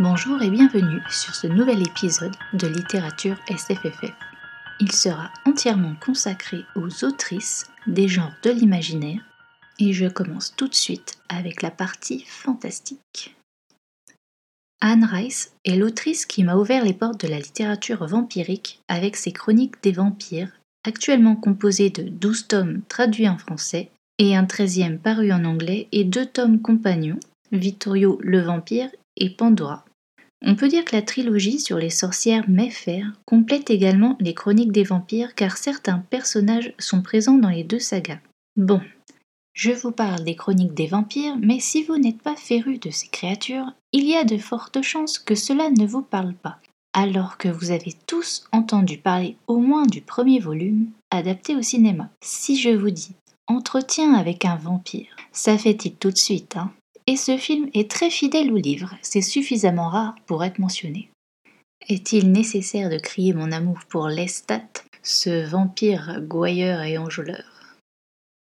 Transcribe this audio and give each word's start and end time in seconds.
Bonjour 0.00 0.42
et 0.42 0.50
bienvenue 0.50 1.00
sur 1.08 1.36
ce 1.36 1.46
nouvel 1.46 1.80
épisode 1.80 2.34
de 2.52 2.66
Littérature 2.66 3.36
SFFF. 3.48 4.10
Il 4.80 4.90
sera 4.90 5.30
entièrement 5.46 5.94
consacré 6.04 6.64
aux 6.74 7.04
autrices 7.04 7.70
des 7.86 8.08
genres 8.08 8.34
de 8.42 8.50
l'imaginaire 8.50 9.20
et 9.78 9.92
je 9.92 10.06
commence 10.08 10.52
tout 10.56 10.66
de 10.66 10.74
suite 10.74 11.18
avec 11.28 11.62
la 11.62 11.70
partie 11.70 12.24
fantastique. 12.26 13.36
Anne 14.80 15.04
Rice 15.04 15.52
est 15.64 15.76
l'autrice 15.76 16.26
qui 16.26 16.42
m'a 16.42 16.56
ouvert 16.56 16.84
les 16.84 16.92
portes 16.92 17.24
de 17.24 17.28
la 17.28 17.38
littérature 17.38 18.04
vampirique 18.04 18.80
avec 18.88 19.14
ses 19.14 19.30
chroniques 19.30 19.80
des 19.84 19.92
vampires, 19.92 20.50
actuellement 20.84 21.36
composées 21.36 21.90
de 21.90 22.02
12 22.02 22.48
tomes 22.48 22.82
traduits 22.88 23.28
en 23.28 23.38
français 23.38 23.90
et 24.18 24.34
un 24.34 24.42
13e 24.42 24.98
paru 24.98 25.30
en 25.30 25.44
anglais 25.44 25.86
et 25.92 26.02
deux 26.02 26.26
tomes 26.26 26.60
compagnons, 26.60 27.20
Vittorio 27.52 28.18
le 28.22 28.40
vampire 28.40 28.90
et 29.16 29.30
Pandora. 29.30 29.84
On 30.46 30.56
peut 30.56 30.68
dire 30.68 30.84
que 30.84 30.94
la 30.94 31.02
trilogie 31.02 31.58
sur 31.58 31.78
les 31.78 31.90
sorcières 31.90 32.44
Mayfair 32.48 33.12
complète 33.24 33.70
également 33.70 34.16
les 34.20 34.34
chroniques 34.34 34.72
des 34.72 34.84
vampires 34.84 35.34
car 35.34 35.56
certains 35.56 36.00
personnages 36.10 36.74
sont 36.78 37.00
présents 37.00 37.38
dans 37.38 37.48
les 37.48 37.64
deux 37.64 37.78
sagas. 37.78 38.18
Bon, 38.56 38.80
je 39.54 39.70
vous 39.70 39.92
parle 39.92 40.24
des 40.24 40.34
chroniques 40.34 40.74
des 40.74 40.88
vampires, 40.88 41.36
mais 41.40 41.60
si 41.60 41.82
vous 41.84 41.96
n'êtes 41.96 42.20
pas 42.20 42.36
féru 42.36 42.78
de 42.78 42.90
ces 42.90 43.06
créatures, 43.06 43.72
il 43.92 44.04
y 44.04 44.16
a 44.16 44.24
de 44.24 44.36
fortes 44.36 44.82
chances 44.82 45.18
que 45.18 45.34
cela 45.34 45.70
ne 45.70 45.86
vous 45.86 46.02
parle 46.02 46.34
pas, 46.34 46.58
alors 46.92 47.38
que 47.38 47.48
vous 47.48 47.70
avez 47.70 47.94
tous 48.06 48.44
entendu 48.52 48.98
parler 48.98 49.36
au 49.46 49.58
moins 49.58 49.86
du 49.86 50.02
premier 50.02 50.40
volume 50.40 50.90
adapté 51.10 51.56
au 51.56 51.62
cinéma. 51.62 52.10
Si 52.20 52.56
je 52.56 52.70
vous 52.70 52.90
dis 52.90 53.12
Entretien 53.46 54.14
avec 54.14 54.44
un 54.44 54.56
vampire, 54.56 55.14
ça 55.30 55.56
fait-il 55.56 55.94
tout 55.94 56.10
de 56.10 56.18
suite, 56.18 56.56
hein? 56.56 56.72
Et 57.06 57.16
ce 57.16 57.36
film 57.36 57.68
est 57.74 57.90
très 57.90 58.10
fidèle 58.10 58.52
au 58.52 58.56
livre, 58.56 58.94
c'est 59.02 59.20
suffisamment 59.20 59.88
rare 59.88 60.14
pour 60.26 60.44
être 60.44 60.58
mentionné. 60.58 61.10
Est-il 61.88 62.32
nécessaire 62.32 62.88
de 62.88 62.98
crier 62.98 63.34
mon 63.34 63.52
amour 63.52 63.80
pour 63.88 64.08
Lestat, 64.08 64.62
ce 65.02 65.46
vampire 65.46 66.22
gouailleur 66.22 66.82
et 66.82 66.96
enjôleur? 66.96 67.44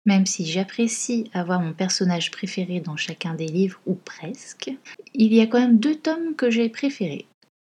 Même 0.06 0.27
si 0.27 0.45
j'apprécie 0.45 1.31
avoir 1.33 1.61
mon 1.61 1.72
personnage 1.72 2.31
préféré 2.31 2.81
dans 2.81 2.97
chacun 2.97 3.33
des 3.34 3.47
livres, 3.47 3.81
ou 3.87 3.95
presque, 3.95 4.70
il 5.15 5.33
y 5.33 5.41
a 5.41 5.47
quand 5.47 5.61
même 5.61 5.78
deux 5.78 5.97
tomes 5.97 6.34
que 6.37 6.50
j'ai 6.50 6.69
préférés. 6.69 7.27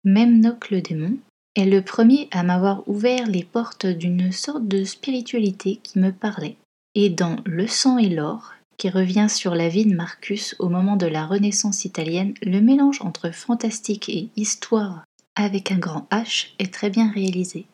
Memnoc 0.05 0.70
le 0.70 0.81
démon 0.81 1.19
est 1.55 1.67
le 1.67 1.83
premier 1.83 2.29
à 2.31 2.42
m'avoir 2.42 2.89
ouvert 2.89 3.27
les 3.27 3.45
portes 3.45 3.87
d'une 3.87 4.33
sorte 4.33 4.67
de 4.67 4.85
spiritualité 4.85 5.79
qui 5.83 5.98
me 5.98 6.11
parlait. 6.11 6.57
Et 6.95 7.11
dans 7.11 7.37
Le 7.45 7.67
sang 7.67 7.98
et 7.98 8.09
l'or, 8.09 8.55
qui 8.77 8.91
revient 8.91 9.28
sur 9.28 9.55
la 9.55 9.69
vie 9.69 9.86
de 9.86 9.94
Marcus 9.94 10.56
au 10.58 10.69
moment 10.69 10.97
de 10.97 11.06
la 11.06 11.27
Renaissance 11.27 11.84
italienne, 11.84 12.34
le 12.42 12.61
mélange 12.61 13.00
entre 13.00 13.30
fantastique 13.33 14.08
et 14.08 14.28
histoire 14.36 15.05
avec 15.36 15.72
un 15.72 15.78
grand 15.78 16.06
H 16.11 16.48
est 16.58 16.72
très 16.72 16.91
bien 16.91 17.11
réalisé. 17.11 17.67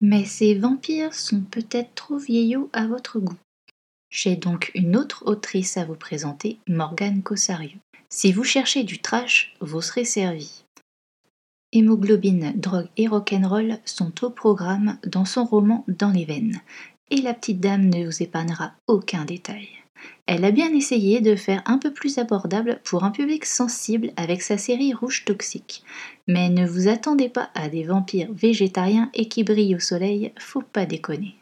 Mais 0.00 0.24
ces 0.24 0.54
vampires 0.54 1.14
sont 1.14 1.42
peut-être 1.42 1.94
trop 1.94 2.18
vieillots 2.18 2.70
à 2.72 2.86
votre 2.86 3.18
goût. 3.18 3.38
J'ai 4.10 4.36
donc 4.36 4.70
une 4.74 4.96
autre 4.96 5.22
autrice 5.26 5.76
à 5.76 5.84
vous 5.84 5.94
présenter, 5.94 6.58
Morgane 6.68 7.22
Cossario. 7.22 7.78
Si 8.08 8.32
vous 8.32 8.44
cherchez 8.44 8.84
du 8.84 8.98
trash, 8.98 9.54
vous 9.60 9.80
serez 9.80 10.04
servi. 10.04 10.64
Hémoglobine, 11.72 12.52
drogue 12.54 12.88
et 12.98 13.08
rock'n'roll 13.08 13.78
sont 13.86 14.24
au 14.24 14.28
programme 14.28 14.98
dans 15.06 15.24
son 15.24 15.44
roman 15.44 15.84
Dans 15.88 16.10
les 16.10 16.26
veines, 16.26 16.60
et 17.10 17.22
la 17.22 17.32
petite 17.32 17.60
dame 17.60 17.88
ne 17.88 18.04
vous 18.04 18.22
épargnera 18.22 18.72
aucun 18.86 19.24
détail. 19.24 19.81
Elle 20.26 20.44
a 20.44 20.50
bien 20.50 20.72
essayé 20.72 21.20
de 21.20 21.36
faire 21.36 21.62
un 21.66 21.78
peu 21.78 21.92
plus 21.92 22.18
abordable 22.18 22.80
pour 22.84 23.04
un 23.04 23.10
public 23.10 23.44
sensible 23.44 24.12
avec 24.16 24.40
sa 24.42 24.56
série 24.56 24.94
Rouge 24.94 25.24
Toxique. 25.24 25.82
Mais 26.28 26.48
ne 26.48 26.66
vous 26.66 26.88
attendez 26.88 27.28
pas 27.28 27.50
à 27.54 27.68
des 27.68 27.84
vampires 27.84 28.32
végétariens 28.32 29.10
et 29.14 29.28
qui 29.28 29.44
brillent 29.44 29.76
au 29.76 29.80
soleil, 29.80 30.32
faut 30.38 30.62
pas 30.62 30.86
déconner. 30.86 31.36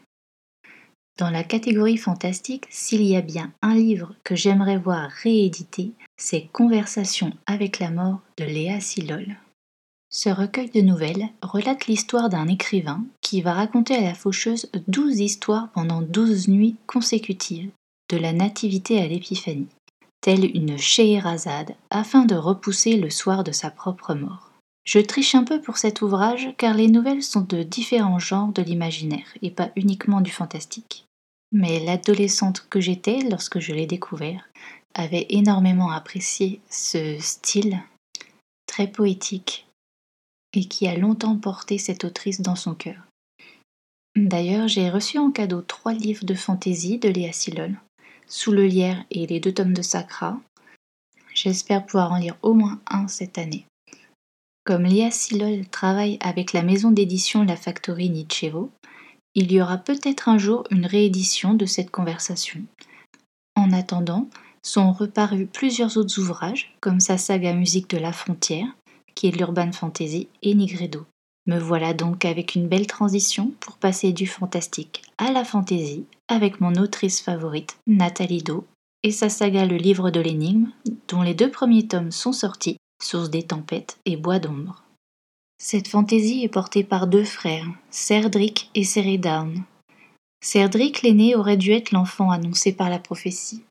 Dans 1.19 1.31
la 1.31 1.45
catégorie 1.45 1.99
fantastique, 1.99 2.65
s'il 2.71 3.03
y 3.03 3.15
a 3.15 3.21
bien 3.21 3.53
un 3.61 3.75
livre 3.75 4.15
que 4.25 4.35
j'aimerais 4.35 4.79
voir 4.79 5.11
réédité, 5.11 5.93
c'est 6.17 6.49
Conversation 6.53 7.33
avec 7.47 7.79
la 7.79 7.91
mort 7.91 8.21
de 8.39 8.45
Léa 8.45 8.81
Silol. 8.81 9.37
Ce 10.09 10.31
recueil 10.31 10.71
de 10.71 10.81
nouvelles 10.81 11.29
relate 11.43 11.87
l'histoire 11.87 12.31
d'un 12.31 12.49
écrivain 12.49 13.05
qui 13.21 13.43
va 13.43 13.53
raconter 13.53 13.95
à 13.95 14.01
la 14.01 14.15
faucheuse 14.15 14.71
12 14.89 15.21
histoires 15.21 15.69
pendant 15.73 16.01
12 16.01 16.49
nuits 16.49 16.77
consécutives 16.87 17.71
de 18.11 18.17
la 18.17 18.33
Nativité 18.33 19.01
à 19.01 19.07
l'Épiphanie, 19.07 19.69
telle 20.21 20.45
une 20.57 20.77
Scheherazade, 20.77 21.77
afin 21.91 22.25
de 22.25 22.35
repousser 22.35 22.97
le 22.97 23.09
soir 23.09 23.45
de 23.45 23.53
sa 23.53 23.71
propre 23.71 24.15
mort. 24.15 24.51
Je 24.85 24.99
triche 24.99 25.37
un 25.37 25.45
peu 25.45 25.61
pour 25.61 25.79
cet 25.79 26.03
ouvrage 26.03 26.49
car 26.59 26.75
les 26.75 26.89
nouvelles 26.89 27.23
sont 27.23 27.43
de 27.43 27.63
différents 27.63 28.19
genres 28.19 28.53
de 28.53 28.63
l'imaginaire 28.63 29.27
et 29.43 29.51
pas 29.51 29.71
uniquement 29.77 30.21
du 30.21 30.33
fantastique. 30.33 31.05
Mais 31.53 31.79
l'adolescente 31.81 32.67
que 32.69 32.81
j'étais 32.81 33.21
lorsque 33.31 33.61
je 33.61 33.73
l'ai 33.73 33.87
découvert 33.87 34.49
avait 34.95 35.27
énormément 35.31 35.91
apprécié 35.91 36.61
ce 36.69 37.17
style 37.21 37.81
très 38.67 38.89
poétique 38.89 39.67
et 40.53 40.65
qui 40.65 40.89
a 40.89 40.97
longtemps 40.97 41.37
porté 41.37 41.79
cette 41.79 42.05
autrice 42.05 42.41
dans 42.41 42.57
son 42.57 42.75
cœur. 42.75 43.07
D'ailleurs, 44.17 44.67
j'ai 44.67 44.91
reçu 44.91 45.19
en 45.19 45.31
cadeau 45.31 45.63
trois 45.63 45.93
livres 45.93 46.25
de 46.25 46.35
fantaisie 46.35 46.99
de 46.99 47.09
Léa 47.09 47.33
Silol, 47.33 47.79
sous 48.31 48.53
le 48.53 48.65
lierre 48.65 49.05
et 49.11 49.27
les 49.27 49.41
deux 49.41 49.53
tomes 49.53 49.75
de 49.75 49.83
Sacra. 49.83 50.41
J'espère 51.35 51.85
pouvoir 51.85 52.13
en 52.13 52.19
lire 52.19 52.37
au 52.43 52.55
moins 52.55 52.81
un 52.89 53.09
cette 53.09 53.37
année. 53.37 53.67
Comme 54.65 54.85
Lia 54.85 55.11
Silol 55.11 55.67
travaille 55.67 56.17
avec 56.21 56.53
la 56.53 56.63
maison 56.63 56.91
d'édition 56.91 57.45
La 57.45 57.57
Factory 57.57 58.09
Nietzschevo, 58.09 58.71
il 59.35 59.53
y 59.53 59.61
aura 59.61 59.79
peut-être 59.79 60.29
un 60.29 60.39
jour 60.39 60.65
une 60.71 60.87
réédition 60.87 61.55
de 61.55 61.67
cette 61.67 61.91
conversation. 61.91 62.61
En 63.57 63.73
attendant, 63.73 64.29
sont 64.63 64.93
reparus 64.93 65.49
plusieurs 65.53 65.97
autres 65.97 66.19
ouvrages, 66.19 66.75
comme 66.81 67.01
sa 67.01 67.19
saga 67.19 67.53
Musique 67.53 67.91
de 67.91 67.99
la 67.99 68.13
frontière, 68.13 68.69
qui 69.15 69.29
est 69.29 69.37
l'urban 69.37 69.73
fantasy, 69.73 70.29
et 70.43 70.55
Nigredo. 70.55 71.07
Me 71.47 71.59
voilà 71.59 71.95
donc 71.95 72.25
avec 72.25 72.55
une 72.55 72.69
belle 72.69 72.87
transition 72.87 73.53
pour 73.61 73.77
passer 73.77 74.13
du 74.13 74.27
fantastique 74.27 75.03
à 75.19 75.33
la 75.33 75.45
fantaisie 75.45 76.05
avec 76.29 76.61
mon 76.61 76.75
autrice 76.75 77.21
favorite, 77.21 77.77
Nathalie 77.87 78.43
Do, 78.43 78.67
et 79.03 79.11
sa 79.11 79.29
saga 79.29 79.67
Le 79.67 79.77
livre 79.77 80.11
de 80.11 80.21
l'énigme, 80.21 80.71
dont 81.09 81.23
les 81.23 81.35
deux 81.35 81.51
premiers 81.51 81.89
tomes 81.89 82.13
sont 82.13 82.33
sortis, 82.33 82.77
Source 83.03 83.31
des 83.31 83.43
tempêtes 83.43 83.99
et 84.05 84.17
Bois 84.17 84.39
d'ombre. 84.39 84.83
Cette 85.59 85.89
fantaisie 85.89 86.45
est 86.45 86.49
portée 86.49 86.85
par 86.85 87.07
deux 87.07 87.25
frères, 87.25 87.67
Cerdric 87.91 88.71
et 88.75 88.85
Ceridown. 88.85 89.63
Cerdric 90.43 91.03
l'aîné 91.03 91.35
aurait 91.35 91.57
dû 91.57 91.73
être 91.73 91.93
l'enfant 91.93 92.31
annoncé 92.31 92.73
par 92.73 92.89
la 92.89 92.99
prophétie. 92.99 93.63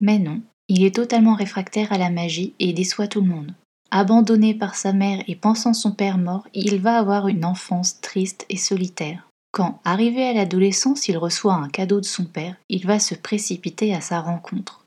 Mais 0.00 0.18
non, 0.18 0.42
il 0.68 0.84
est 0.84 0.94
totalement 0.94 1.34
réfractaire 1.34 1.92
à 1.92 1.98
la 1.98 2.10
magie 2.10 2.54
et 2.58 2.72
déçoit 2.72 3.08
tout 3.08 3.20
le 3.20 3.28
monde. 3.28 3.54
Abandonné 3.96 4.54
par 4.54 4.74
sa 4.74 4.92
mère 4.92 5.22
et 5.28 5.36
pensant 5.36 5.72
son 5.72 5.92
père 5.92 6.18
mort, 6.18 6.48
il 6.52 6.80
va 6.80 6.98
avoir 6.98 7.28
une 7.28 7.44
enfance 7.44 8.00
triste 8.00 8.44
et 8.48 8.56
solitaire. 8.56 9.28
Quand, 9.52 9.80
arrivé 9.84 10.26
à 10.26 10.32
l'adolescence, 10.32 11.06
il 11.06 11.16
reçoit 11.16 11.54
un 11.54 11.68
cadeau 11.68 12.00
de 12.00 12.04
son 12.04 12.24
père, 12.24 12.56
il 12.68 12.88
va 12.88 12.98
se 12.98 13.14
précipiter 13.14 13.94
à 13.94 14.00
sa 14.00 14.20
rencontre. 14.20 14.84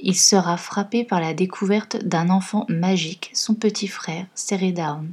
Il 0.00 0.16
sera 0.16 0.56
frappé 0.56 1.04
par 1.04 1.20
la 1.20 1.34
découverte 1.34 2.04
d'un 2.04 2.30
enfant 2.30 2.66
magique, 2.68 3.30
son 3.32 3.54
petit 3.54 3.86
frère, 3.86 4.26
Seredown, 4.34 5.12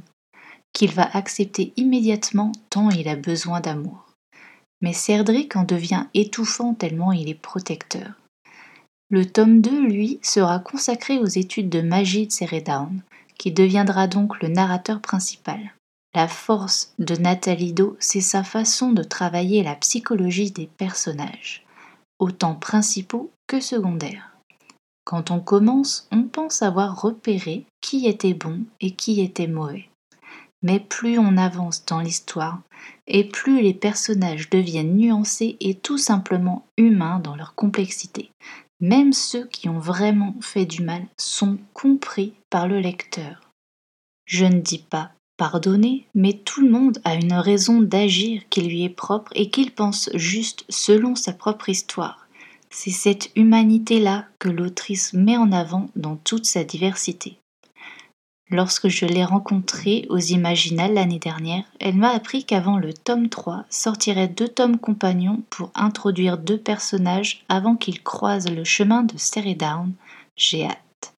qu'il 0.72 0.90
va 0.90 1.08
accepter 1.12 1.72
immédiatement 1.76 2.50
tant 2.68 2.90
il 2.90 3.06
a 3.06 3.14
besoin 3.14 3.60
d'amour. 3.60 4.08
Mais 4.80 4.92
Cerdric 4.92 5.54
en 5.54 5.62
devient 5.62 6.06
étouffant 6.14 6.74
tellement 6.74 7.12
il 7.12 7.28
est 7.28 7.34
protecteur. 7.34 8.10
Le 9.08 9.24
tome 9.24 9.60
2, 9.60 9.86
lui, 9.86 10.18
sera 10.20 10.58
consacré 10.58 11.18
aux 11.18 11.26
études 11.26 11.68
de 11.68 11.80
magie 11.80 12.26
de 12.26 12.32
Seredown, 12.32 13.02
qui 13.40 13.52
deviendra 13.52 14.06
donc 14.06 14.42
le 14.42 14.48
narrateur 14.48 15.00
principal. 15.00 15.72
La 16.14 16.28
force 16.28 16.92
de 16.98 17.16
Nathalie 17.16 17.72
Do, 17.72 17.96
c'est 17.98 18.20
sa 18.20 18.44
façon 18.44 18.92
de 18.92 19.02
travailler 19.02 19.62
la 19.62 19.76
psychologie 19.76 20.50
des 20.50 20.66
personnages, 20.66 21.64
autant 22.18 22.54
principaux 22.54 23.30
que 23.46 23.60
secondaires. 23.60 24.36
Quand 25.04 25.30
on 25.30 25.40
commence, 25.40 26.06
on 26.12 26.24
pense 26.24 26.60
avoir 26.60 27.00
repéré 27.00 27.64
qui 27.80 28.06
était 28.06 28.34
bon 28.34 28.60
et 28.78 28.90
qui 28.90 29.22
était 29.22 29.46
mauvais. 29.46 29.88
Mais 30.62 30.78
plus 30.78 31.18
on 31.18 31.38
avance 31.38 31.86
dans 31.86 32.00
l'histoire, 32.00 32.60
et 33.06 33.24
plus 33.24 33.62
les 33.62 33.72
personnages 33.72 34.50
deviennent 34.50 34.98
nuancés 34.98 35.56
et 35.60 35.76
tout 35.76 35.96
simplement 35.96 36.66
humains 36.76 37.20
dans 37.20 37.36
leur 37.36 37.54
complexité, 37.54 38.30
même 38.80 39.12
ceux 39.12 39.46
qui 39.46 39.68
ont 39.68 39.78
vraiment 39.78 40.34
fait 40.40 40.66
du 40.66 40.82
mal 40.82 41.06
sont 41.16 41.58
compris 41.74 42.34
par 42.48 42.66
le 42.66 42.80
lecteur. 42.80 43.40
Je 44.26 44.44
ne 44.44 44.60
dis 44.60 44.78
pas 44.78 45.12
pardonner, 45.36 46.06
mais 46.14 46.34
tout 46.34 46.60
le 46.60 46.70
monde 46.70 47.00
a 47.04 47.14
une 47.14 47.32
raison 47.32 47.80
d'agir 47.80 48.42
qui 48.50 48.60
lui 48.60 48.84
est 48.84 48.90
propre 48.90 49.32
et 49.34 49.48
qu'il 49.48 49.72
pense 49.72 50.10
juste 50.14 50.64
selon 50.68 51.14
sa 51.14 51.32
propre 51.32 51.70
histoire. 51.70 52.26
C'est 52.68 52.90
cette 52.90 53.30
humanité-là 53.36 54.26
que 54.38 54.48
l'autrice 54.48 55.12
met 55.14 55.36
en 55.36 55.50
avant 55.50 55.90
dans 55.96 56.16
toute 56.16 56.44
sa 56.44 56.62
diversité. 56.62 57.38
Lorsque 58.52 58.88
je 58.88 59.06
l'ai 59.06 59.24
rencontrée 59.24 60.06
aux 60.08 60.18
Imaginales 60.18 60.94
l'année 60.94 61.20
dernière, 61.20 61.64
elle 61.78 61.94
m'a 61.94 62.10
appris 62.10 62.44
qu'avant 62.44 62.78
le 62.78 62.92
tome 62.92 63.28
3 63.28 63.64
sortiraient 63.70 64.26
deux 64.26 64.48
tomes 64.48 64.78
compagnons 64.78 65.42
pour 65.50 65.70
introduire 65.76 66.36
deux 66.36 66.58
personnages 66.58 67.44
avant 67.48 67.76
qu'ils 67.76 68.02
croisent 68.02 68.50
le 68.50 68.64
chemin 68.64 69.04
de 69.04 69.14
Down. 69.54 69.92
J'ai 70.36 70.64
hâte. 70.64 71.14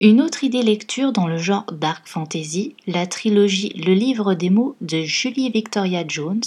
Une 0.00 0.20
autre 0.20 0.42
idée 0.42 0.62
lecture 0.62 1.12
dans 1.12 1.28
le 1.28 1.38
genre 1.38 1.66
dark 1.70 2.08
fantasy, 2.08 2.74
la 2.88 3.06
trilogie 3.06 3.72
Le 3.76 3.94
livre 3.94 4.34
des 4.34 4.50
mots 4.50 4.74
de 4.80 5.02
Julie 5.02 5.50
Victoria 5.50 6.02
Jones, 6.06 6.42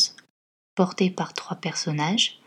portée 0.75 1.09
par 1.09 1.33
trois 1.33 1.55
personnages. 1.55 2.39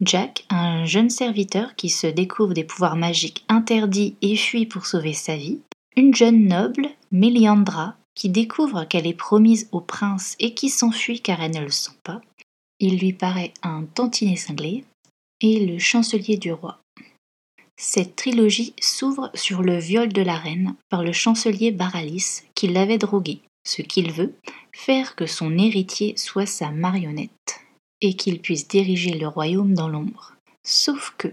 Jack, 0.00 0.46
un 0.48 0.86
jeune 0.86 1.10
serviteur 1.10 1.76
qui 1.76 1.90
se 1.90 2.06
découvre 2.06 2.54
des 2.54 2.64
pouvoirs 2.64 2.96
magiques 2.96 3.44
interdits 3.50 4.16
et 4.22 4.36
fuit 4.36 4.64
pour 4.64 4.86
sauver 4.86 5.12
sa 5.12 5.36
vie. 5.36 5.60
Une 5.96 6.14
jeune 6.14 6.48
noble, 6.48 6.88
Méliandra, 7.12 7.96
qui 8.14 8.28
découvre 8.28 8.84
qu'elle 8.84 9.06
est 9.06 9.14
promise 9.14 9.68
au 9.70 9.80
prince 9.80 10.34
et 10.40 10.54
qui 10.54 10.68
s'enfuit 10.68 11.20
car 11.20 11.40
elle 11.40 11.54
ne 11.54 11.60
le 11.60 11.70
sent 11.70 11.92
pas. 12.02 12.20
Il 12.80 12.98
lui 12.98 13.12
paraît 13.12 13.52
un 13.62 13.84
tantinet 13.84 14.36
cinglé. 14.36 14.84
Et 15.40 15.66
le 15.66 15.78
chancelier 15.78 16.36
du 16.36 16.52
roi. 16.52 16.80
Cette 17.76 18.16
trilogie 18.16 18.72
s'ouvre 18.80 19.30
sur 19.34 19.62
le 19.62 19.78
viol 19.78 20.12
de 20.12 20.22
la 20.22 20.36
reine 20.36 20.74
par 20.88 21.02
le 21.02 21.12
chancelier 21.12 21.70
Baralis 21.70 22.42
qui 22.54 22.68
l'avait 22.68 22.98
droguée, 22.98 23.40
ce 23.66 23.82
qu'il 23.82 24.12
veut, 24.12 24.34
faire 24.72 25.16
que 25.16 25.26
son 25.26 25.58
héritier 25.58 26.16
soit 26.16 26.46
sa 26.46 26.70
marionnette 26.70 27.60
et 28.00 28.14
qu'il 28.14 28.40
puisse 28.40 28.68
diriger 28.68 29.18
le 29.18 29.26
royaume 29.28 29.74
dans 29.74 29.88
l'ombre. 29.88 30.34
Sauf 30.62 31.14
que 31.18 31.28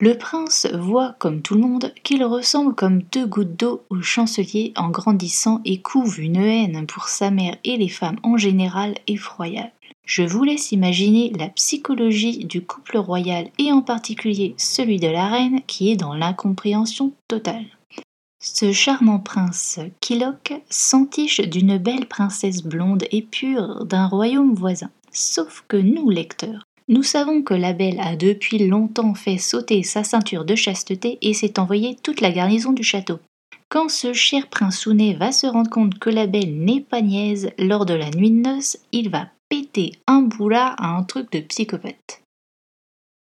le 0.00 0.16
prince 0.16 0.66
voit, 0.72 1.16
comme 1.18 1.42
tout 1.42 1.54
le 1.54 1.60
monde, 1.60 1.92
qu'il 2.04 2.24
ressemble 2.24 2.74
comme 2.74 3.02
deux 3.02 3.26
gouttes 3.26 3.56
d'eau 3.56 3.82
au 3.90 4.00
chancelier 4.00 4.72
en 4.76 4.90
grandissant 4.90 5.60
et 5.64 5.80
couve 5.80 6.20
une 6.20 6.36
haine 6.36 6.86
pour 6.86 7.08
sa 7.08 7.30
mère 7.30 7.56
et 7.64 7.76
les 7.76 7.88
femmes 7.88 8.18
en 8.22 8.36
général 8.36 8.94
effroyable. 9.08 9.72
Je 10.04 10.22
vous 10.22 10.44
laisse 10.44 10.72
imaginer 10.72 11.32
la 11.36 11.48
psychologie 11.48 12.44
du 12.44 12.64
couple 12.64 12.96
royal 12.96 13.50
et 13.58 13.72
en 13.72 13.82
particulier 13.82 14.54
celui 14.56 14.98
de 14.98 15.08
la 15.08 15.26
reine 15.26 15.60
qui 15.66 15.90
est 15.90 15.96
dans 15.96 16.14
l'incompréhension 16.14 17.12
totale. 17.26 17.66
Ce 18.40 18.72
charmant 18.72 19.18
prince 19.18 19.80
Kilok 20.00 20.62
s'entiche 20.70 21.40
d'une 21.40 21.76
belle 21.76 22.06
princesse 22.06 22.62
blonde 22.62 23.04
et 23.10 23.22
pure 23.22 23.84
d'un 23.84 24.06
royaume 24.06 24.54
voisin. 24.54 24.90
Sauf 25.10 25.64
que 25.66 25.76
nous, 25.76 26.08
lecteurs, 26.08 26.67
nous 26.88 27.02
savons 27.02 27.42
que 27.42 27.54
la 27.54 27.74
belle 27.74 28.00
a 28.00 28.16
depuis 28.16 28.66
longtemps 28.66 29.14
fait 29.14 29.38
sauter 29.38 29.82
sa 29.82 30.04
ceinture 30.04 30.44
de 30.44 30.54
chasteté 30.54 31.18
et 31.20 31.34
s'est 31.34 31.58
envoyé 31.58 31.96
toute 32.02 32.20
la 32.22 32.32
garnison 32.32 32.72
du 32.72 32.82
château. 32.82 33.18
Quand 33.68 33.90
ce 33.90 34.14
cher 34.14 34.48
prince 34.48 34.78
Sounet 34.78 35.12
va 35.12 35.30
se 35.30 35.46
rendre 35.46 35.68
compte 35.68 35.98
que 35.98 36.08
la 36.08 36.26
belle 36.26 36.58
n'est 36.58 36.80
pas 36.80 37.02
niaise 37.02 37.50
lors 37.58 37.84
de 37.84 37.92
la 37.92 38.10
nuit 38.10 38.30
de 38.30 38.40
noces, 38.40 38.78
il 38.92 39.10
va 39.10 39.28
péter 39.50 39.92
un 40.06 40.22
boulard 40.22 40.74
à 40.78 40.96
un 40.96 41.02
truc 41.02 41.30
de 41.32 41.40
psychopathe. 41.40 42.22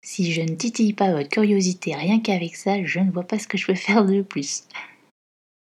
Si 0.04 0.32
je 0.32 0.42
ne 0.42 0.56
titille 0.56 0.94
pas 0.94 1.12
votre 1.12 1.28
curiosité 1.28 1.94
rien 1.94 2.18
qu'avec 2.18 2.56
ça, 2.56 2.84
je 2.84 2.98
ne 2.98 3.12
vois 3.12 3.22
pas 3.22 3.38
ce 3.38 3.46
que 3.46 3.56
je 3.56 3.66
peux 3.66 3.76
faire 3.76 4.04
de 4.04 4.22
plus. 4.22 4.64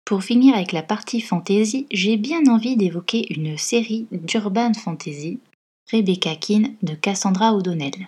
Pour 0.05 0.23
finir 0.23 0.55
avec 0.55 0.71
la 0.71 0.81
partie 0.81 1.19
fantasy, 1.19 1.85
j'ai 1.91 2.15
bien 2.15 2.47
envie 2.47 2.77
d'évoquer 2.77 3.31
une 3.33 3.57
série 3.57 4.07
d'urban 4.11 4.73
fantasy 4.73 5.39
Rebecca 5.91 6.35
Keane 6.35 6.75
de 6.83 6.93
Cassandra 6.93 7.55
O'Donnell. 7.55 8.07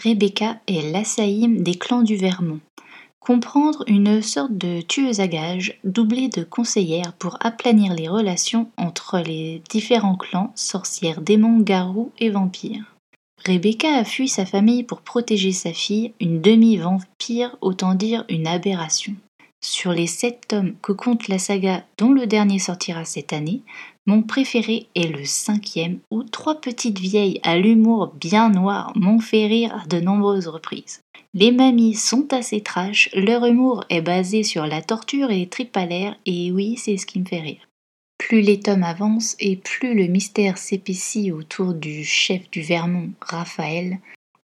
Rebecca 0.00 0.60
est 0.68 0.92
l'assaïm 0.92 1.62
des 1.62 1.74
clans 1.74 2.02
du 2.02 2.14
Vermont. 2.14 2.60
Comprendre 3.18 3.82
une 3.88 4.22
sorte 4.22 4.56
de 4.56 4.80
tueuse 4.80 5.18
à 5.18 5.26
gages 5.26 5.78
doublée 5.82 6.28
de 6.28 6.44
conseillère 6.44 7.14
pour 7.14 7.36
aplanir 7.40 7.94
les 7.94 8.06
relations 8.06 8.70
entre 8.76 9.18
les 9.18 9.60
différents 9.68 10.16
clans, 10.16 10.52
sorcières, 10.54 11.20
démons, 11.20 11.58
garous 11.58 12.12
et 12.20 12.30
vampires. 12.30 12.94
Rebecca 13.44 13.96
a 13.96 14.04
fui 14.04 14.28
sa 14.28 14.46
famille 14.46 14.84
pour 14.84 15.00
protéger 15.00 15.52
sa 15.52 15.72
fille, 15.72 16.12
une 16.20 16.40
demi-vampire, 16.40 17.56
autant 17.60 17.94
dire 17.94 18.24
une 18.28 18.46
aberration. 18.46 19.16
Sur 19.60 19.92
les 19.92 20.06
sept 20.06 20.46
tomes 20.46 20.76
que 20.80 20.92
compte 20.92 21.26
la 21.26 21.40
saga 21.40 21.84
dont 21.98 22.12
le 22.12 22.28
dernier 22.28 22.60
sortira 22.60 23.04
cette 23.04 23.32
année, 23.32 23.62
mon 24.08 24.22
préféré 24.22 24.88
est 24.96 25.06
le 25.06 25.24
cinquième 25.24 26.00
où 26.10 26.24
trois 26.24 26.60
petites 26.60 26.98
vieilles 26.98 27.38
à 27.44 27.56
l'humour 27.56 28.12
bien 28.20 28.48
noir 28.48 28.92
m'ont 28.96 29.20
fait 29.20 29.46
rire 29.46 29.80
à 29.80 29.86
de 29.86 30.00
nombreuses 30.00 30.48
reprises. 30.48 31.00
Les 31.34 31.52
mamies 31.52 31.94
sont 31.94 32.32
assez 32.32 32.60
trash, 32.60 33.10
leur 33.14 33.44
humour 33.44 33.84
est 33.90 34.00
basé 34.00 34.42
sur 34.42 34.66
la 34.66 34.82
torture 34.82 35.30
et 35.30 35.48
les 35.58 36.12
et 36.26 36.50
oui 36.50 36.76
c'est 36.76 36.96
ce 36.96 37.06
qui 37.06 37.20
me 37.20 37.26
fait 37.26 37.40
rire. 37.40 37.68
Plus 38.18 38.40
les 38.40 38.58
tomes 38.58 38.82
avancent 38.82 39.36
et 39.38 39.54
plus 39.54 39.94
le 39.94 40.06
mystère 40.06 40.58
s'épaissit 40.58 41.30
autour 41.30 41.74
du 41.74 42.02
chef 42.02 42.50
du 42.50 42.62
Vermont, 42.62 43.10
Raphaël, 43.20 43.98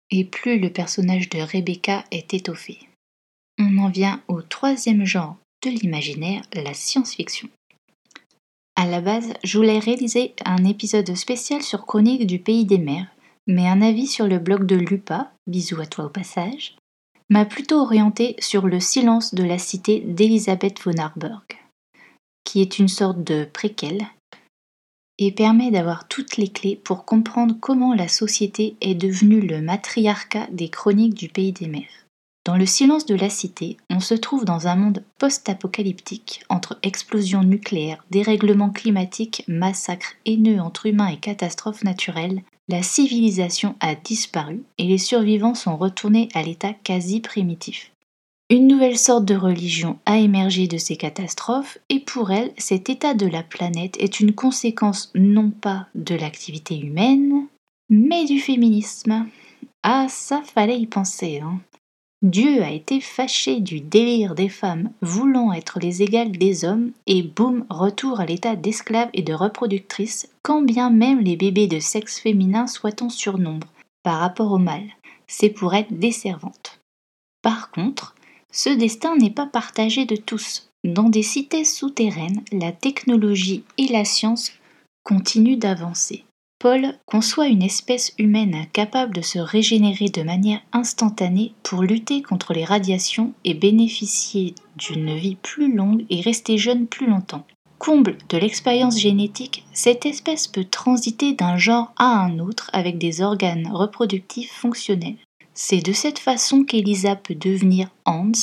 et 0.09 0.23
plus 0.23 0.57
le 0.57 0.71
personnage 0.71 1.29
de 1.29 1.39
Rebecca 1.39 2.03
est 2.09 2.33
étoffé 2.33 2.79
on 3.59 3.77
en 3.77 3.89
vient 3.89 4.21
au 4.27 4.41
troisième 4.41 5.05
genre 5.05 5.35
de 5.63 5.69
l'imaginaire, 5.69 6.41
la 6.53 6.73
science-fiction. 6.73 7.49
À 8.79 8.85
la 8.85 9.01
base, 9.01 9.33
je 9.43 9.57
voulais 9.57 9.77
réaliser 9.77 10.33
un 10.45 10.63
épisode 10.63 11.13
spécial 11.13 11.61
sur 11.61 11.85
Chronique 11.85 12.25
du 12.25 12.39
pays 12.39 12.63
des 12.63 12.77
mers, 12.77 13.07
mais 13.45 13.67
un 13.67 13.81
avis 13.81 14.07
sur 14.07 14.25
le 14.25 14.39
blog 14.39 14.65
de 14.65 14.77
Lupa, 14.77 15.33
bisous 15.47 15.81
à 15.81 15.85
toi 15.85 16.05
au 16.05 16.09
passage, 16.09 16.77
m'a 17.29 17.43
plutôt 17.43 17.81
orienté 17.81 18.37
sur 18.39 18.67
le 18.67 18.79
silence 18.79 19.35
de 19.35 19.43
la 19.43 19.57
cité 19.57 19.99
d'Elisabeth 19.99 20.81
von 20.81 20.97
Arburg, 20.97 21.43
qui 22.45 22.61
est 22.61 22.79
une 22.79 22.87
sorte 22.87 23.21
de 23.21 23.43
préquel 23.43 24.07
et 25.17 25.33
permet 25.33 25.71
d'avoir 25.71 26.07
toutes 26.07 26.37
les 26.37 26.47
clés 26.47 26.77
pour 26.77 27.03
comprendre 27.03 27.57
comment 27.59 27.93
la 27.93 28.07
société 28.07 28.77
est 28.79 28.95
devenue 28.95 29.41
le 29.41 29.61
matriarcat 29.61 30.47
des 30.53 30.69
chroniques 30.69 31.15
du 31.15 31.27
pays 31.27 31.51
des 31.51 31.67
mers. 31.67 32.07
Dans 32.49 32.57
le 32.57 32.65
silence 32.65 33.05
de 33.05 33.13
la 33.13 33.29
cité, 33.29 33.77
on 33.91 33.99
se 33.99 34.15
trouve 34.15 34.43
dans 34.43 34.67
un 34.67 34.75
monde 34.75 35.03
post-apocalyptique 35.19 36.41
entre 36.49 36.79
explosions 36.81 37.43
nucléaires, 37.43 38.03
dérèglements 38.09 38.71
climatiques, 38.71 39.43
massacres 39.47 40.15
haineux 40.25 40.59
entre 40.59 40.87
humains 40.87 41.09
et 41.09 41.17
catastrophes 41.17 41.83
naturelles. 41.83 42.41
La 42.67 42.81
civilisation 42.81 43.75
a 43.81 43.93
disparu 43.93 44.63
et 44.79 44.85
les 44.85 44.97
survivants 44.97 45.53
sont 45.53 45.77
retournés 45.77 46.27
à 46.33 46.41
l'état 46.41 46.73
quasi 46.73 47.19
primitif. 47.19 47.91
Une 48.49 48.65
nouvelle 48.65 48.97
sorte 48.97 49.25
de 49.25 49.35
religion 49.35 49.99
a 50.07 50.17
émergé 50.17 50.65
de 50.65 50.79
ces 50.79 50.97
catastrophes 50.97 51.77
et 51.89 51.99
pour 51.99 52.31
elle, 52.31 52.51
cet 52.57 52.89
état 52.89 53.13
de 53.13 53.27
la 53.27 53.43
planète 53.43 53.95
est 53.99 54.19
une 54.19 54.33
conséquence 54.33 55.11
non 55.13 55.51
pas 55.51 55.85
de 55.93 56.15
l'activité 56.15 56.79
humaine, 56.79 57.45
mais 57.91 58.25
du 58.25 58.39
féminisme. 58.39 59.27
Ah, 59.83 60.07
ça 60.09 60.41
fallait 60.41 60.79
y 60.79 60.87
penser, 60.87 61.41
hein. 61.43 61.59
Dieu 62.21 62.61
a 62.63 62.71
été 62.71 62.99
fâché 62.99 63.61
du 63.61 63.79
délire 63.79 64.35
des 64.35 64.49
femmes 64.49 64.91
voulant 65.01 65.53
être 65.53 65.79
les 65.79 66.03
égales 66.03 66.33
des 66.33 66.65
hommes 66.65 66.91
et 67.07 67.23
boum, 67.23 67.65
retour 67.69 68.19
à 68.19 68.25
l'état 68.25 68.57
d'esclave 68.57 69.09
et 69.13 69.21
de 69.21 69.33
reproductrice, 69.33 70.27
quand 70.43 70.61
bien 70.61 70.89
même 70.89 71.21
les 71.21 71.37
bébés 71.37 71.67
de 71.67 71.79
sexe 71.79 72.19
féminin 72.19 72.67
soient 72.67 73.01
en 73.01 73.09
surnombre 73.09 73.67
par 74.03 74.19
rapport 74.19 74.51
au 74.51 74.57
mâle. 74.57 74.89
C'est 75.27 75.49
pour 75.49 75.73
être 75.73 75.93
des 75.93 76.11
servantes. 76.11 76.81
Par 77.41 77.71
contre, 77.71 78.15
ce 78.51 78.69
destin 78.69 79.15
n'est 79.15 79.29
pas 79.29 79.45
partagé 79.45 80.03
de 80.03 80.17
tous. 80.17 80.69
Dans 80.83 81.09
des 81.09 81.23
cités 81.23 81.63
souterraines, 81.63 82.43
la 82.51 82.73
technologie 82.73 83.63
et 83.77 83.87
la 83.87 84.03
science 84.03 84.51
continuent 85.03 85.57
d'avancer. 85.57 86.25
Paul 86.59 86.93
conçoit 87.05 87.47
une 87.47 87.63
espèce 87.63 88.13
humaine 88.17 88.65
capable 88.73 89.15
de 89.15 89.21
se 89.21 89.39
régénérer 89.39 90.09
de 90.09 90.23
manière 90.23 90.59
instantanée 90.73 91.53
pour 91.63 91.83
lutter 91.83 92.21
contre 92.21 92.53
les 92.53 92.65
radiations 92.65 93.33
et 93.45 93.53
bénéficier 93.53 94.55
d'une 94.75 95.15
vie 95.15 95.37
plus 95.37 95.73
longue 95.73 96.05
et 96.09 96.19
rester 96.19 96.57
jeune 96.57 96.85
plus 96.85 97.07
longtemps. 97.07 97.45
Comble 97.77 98.17
de 98.27 98.37
l'expérience 98.37 98.99
génétique, 98.99 99.63
cette 99.71 100.05
espèce 100.05 100.47
peut 100.47 100.65
transiter 100.65 101.31
d'un 101.31 101.55
genre 101.55 101.93
à 101.97 102.25
un 102.25 102.39
autre 102.39 102.69
avec 102.73 102.97
des 102.97 103.21
organes 103.21 103.69
reproductifs 103.71 104.51
fonctionnels. 104.51 105.15
C'est 105.53 105.85
de 105.85 105.93
cette 105.93 106.19
façon 106.19 106.65
qu'Elisa 106.65 107.15
peut 107.15 107.35
devenir 107.35 107.87
Hans 108.05 108.33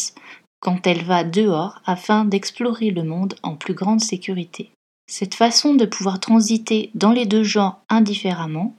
quand 0.60 0.86
elle 0.86 1.04
va 1.04 1.22
dehors 1.22 1.82
afin 1.84 2.24
d'explorer 2.24 2.90
le 2.90 3.04
monde 3.04 3.34
en 3.42 3.56
plus 3.56 3.74
grande 3.74 4.00
sécurité. 4.00 4.70
Cette 5.08 5.34
façon 5.34 5.74
de 5.74 5.84
pouvoir 5.84 6.18
transiter 6.18 6.90
dans 6.94 7.12
les 7.12 7.26
deux 7.26 7.44
genres 7.44 7.80
indifféremment 7.88 8.74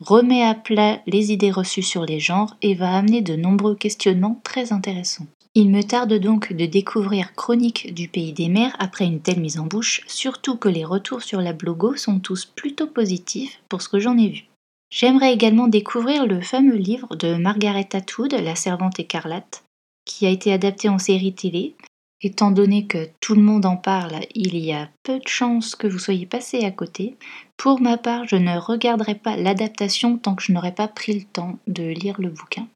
remet 0.00 0.42
à 0.42 0.54
plat 0.54 1.00
les 1.06 1.32
idées 1.32 1.50
reçues 1.50 1.82
sur 1.82 2.04
les 2.04 2.20
genres 2.20 2.56
et 2.62 2.74
va 2.74 2.96
amener 2.96 3.22
de 3.22 3.36
nombreux 3.36 3.74
questionnements 3.74 4.40
très 4.44 4.72
intéressants. 4.72 5.26
Il 5.56 5.70
me 5.70 5.82
tarde 5.82 6.14
donc 6.14 6.52
de 6.52 6.66
découvrir 6.66 7.34
Chronique 7.34 7.94
du 7.94 8.08
pays 8.08 8.32
des 8.32 8.48
mers 8.48 8.74
après 8.80 9.04
une 9.04 9.20
telle 9.20 9.40
mise 9.40 9.58
en 9.58 9.66
bouche, 9.66 10.02
surtout 10.08 10.56
que 10.56 10.68
les 10.68 10.84
retours 10.84 11.22
sur 11.22 11.40
la 11.40 11.52
blogo 11.52 11.96
sont 11.96 12.18
tous 12.18 12.44
plutôt 12.44 12.88
positifs 12.88 13.60
pour 13.68 13.80
ce 13.80 13.88
que 13.88 14.00
j'en 14.00 14.18
ai 14.18 14.28
vu. 14.28 14.44
J'aimerais 14.90 15.32
également 15.32 15.68
découvrir 15.68 16.26
le 16.26 16.40
fameux 16.40 16.76
livre 16.76 17.14
de 17.16 17.36
Margaret 17.36 17.88
Atwood, 17.92 18.32
La 18.32 18.56
servante 18.56 18.98
écarlate, 18.98 19.64
qui 20.04 20.26
a 20.26 20.30
été 20.30 20.52
adapté 20.52 20.88
en 20.88 20.98
série 20.98 21.34
télé 21.34 21.74
Étant 22.22 22.50
donné 22.50 22.86
que 22.86 23.08
tout 23.20 23.34
le 23.34 23.42
monde 23.42 23.66
en 23.66 23.76
parle, 23.76 24.20
il 24.34 24.56
y 24.56 24.72
a 24.72 24.88
peu 25.02 25.18
de 25.18 25.28
chances 25.28 25.74
que 25.74 25.86
vous 25.86 25.98
soyez 25.98 26.26
passé 26.26 26.64
à 26.64 26.70
côté. 26.70 27.16
Pour 27.56 27.80
ma 27.80 27.98
part, 27.98 28.26
je 28.26 28.36
ne 28.36 28.56
regarderai 28.56 29.14
pas 29.14 29.36
l'adaptation 29.36 30.16
tant 30.16 30.34
que 30.34 30.42
je 30.42 30.52
n'aurai 30.52 30.72
pas 30.72 30.88
pris 30.88 31.12
le 31.12 31.24
temps 31.24 31.58
de 31.66 31.82
lire 31.82 32.20
le 32.20 32.30
bouquin. 32.30 32.66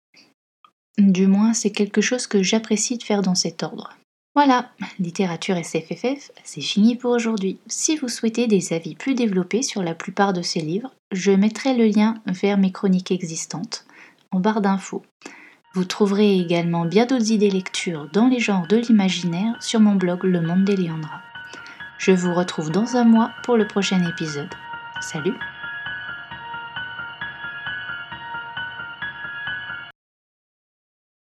Du 0.98 1.26
moins, 1.26 1.54
c'est 1.54 1.70
quelque 1.70 2.00
chose 2.00 2.26
que 2.26 2.42
j'apprécie 2.42 2.98
de 2.98 3.04
faire 3.04 3.22
dans 3.22 3.36
cet 3.36 3.62
ordre. 3.62 3.96
Voilà, 4.34 4.70
littérature 5.00 5.56
SFFF, 5.56 6.30
c'est 6.44 6.60
fini 6.60 6.96
pour 6.96 7.10
aujourd'hui. 7.12 7.58
Si 7.66 7.96
vous 7.96 8.08
souhaitez 8.08 8.46
des 8.46 8.72
avis 8.72 8.94
plus 8.94 9.14
développés 9.14 9.62
sur 9.62 9.82
la 9.82 9.94
plupart 9.94 10.32
de 10.32 10.42
ces 10.42 10.60
livres, 10.60 10.92
je 11.10 11.32
mettrai 11.32 11.74
le 11.74 11.86
lien 11.86 12.14
vers 12.26 12.58
mes 12.58 12.70
chroniques 12.70 13.10
existantes 13.10 13.84
en 14.30 14.40
barre 14.40 14.60
d'infos. 14.60 15.02
Vous 15.78 15.84
trouverez 15.84 16.40
également 16.40 16.84
bien 16.84 17.06
d'autres 17.06 17.30
idées 17.30 17.50
lectures 17.50 18.08
dans 18.12 18.26
les 18.26 18.40
genres 18.40 18.66
de 18.66 18.78
l'imaginaire 18.78 19.54
sur 19.60 19.78
mon 19.78 19.94
blog 19.94 20.24
Le 20.24 20.40
Monde 20.40 20.64
des 20.64 20.74
Léandra. 20.74 21.22
Je 21.98 22.10
vous 22.10 22.34
retrouve 22.34 22.72
dans 22.72 22.96
un 22.96 23.04
mois 23.04 23.30
pour 23.44 23.56
le 23.56 23.64
prochain 23.64 24.04
épisode. 24.04 24.52
Salut 25.00 25.36